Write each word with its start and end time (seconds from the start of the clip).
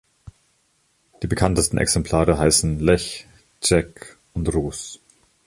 Die 1.21 1.27
bekanntesten 1.27 1.77
Exemplare 1.77 2.39
heißen 2.39 2.79
"Lech", 2.79 3.27
"Czech" 3.59 4.17
und 4.33 4.51
"Rus". 4.51 4.99